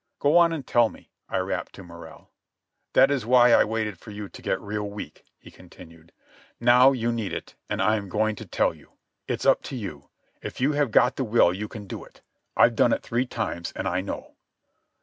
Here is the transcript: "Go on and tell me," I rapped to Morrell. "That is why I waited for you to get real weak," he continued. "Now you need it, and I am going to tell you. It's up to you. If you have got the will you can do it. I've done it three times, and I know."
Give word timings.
"Go 0.17 0.35
on 0.35 0.51
and 0.51 0.65
tell 0.65 0.89
me," 0.89 1.11
I 1.29 1.37
rapped 1.37 1.73
to 1.73 1.83
Morrell. 1.83 2.31
"That 2.93 3.11
is 3.11 3.23
why 3.23 3.51
I 3.53 3.63
waited 3.63 3.99
for 3.99 4.09
you 4.09 4.29
to 4.29 4.41
get 4.41 4.59
real 4.59 4.89
weak," 4.89 5.23
he 5.37 5.51
continued. 5.51 6.11
"Now 6.59 6.91
you 6.91 7.11
need 7.11 7.33
it, 7.33 7.53
and 7.69 7.79
I 7.83 7.97
am 7.97 8.09
going 8.09 8.35
to 8.37 8.47
tell 8.47 8.73
you. 8.73 8.93
It's 9.27 9.45
up 9.45 9.61
to 9.65 9.75
you. 9.75 10.09
If 10.41 10.59
you 10.59 10.71
have 10.71 10.89
got 10.89 11.17
the 11.17 11.23
will 11.23 11.53
you 11.53 11.67
can 11.67 11.85
do 11.85 12.03
it. 12.03 12.21
I've 12.57 12.75
done 12.75 12.93
it 12.93 13.03
three 13.03 13.27
times, 13.27 13.71
and 13.75 13.87
I 13.87 14.01
know." 14.01 14.33